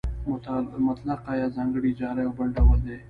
مطلقه 0.87 1.31
یا 1.41 1.47
ځانګړې 1.55 1.89
اجاره 1.93 2.21
یو 2.25 2.33
بل 2.37 2.47
ډول 2.57 2.79
دی 2.85 2.95